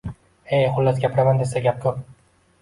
Eee, 0.53 0.69
xullas, 0.77 0.97
gapiraman 1.03 1.43
desa, 1.43 1.63
gap 1.67 1.79
ko'p! 1.85 2.03